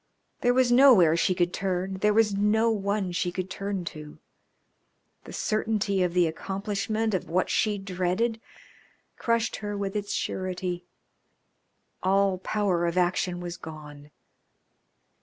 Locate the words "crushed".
9.15-9.57